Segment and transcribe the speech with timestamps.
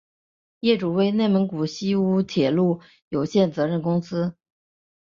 [0.61, 4.33] 业主为内蒙古锡乌铁路有限责任公司。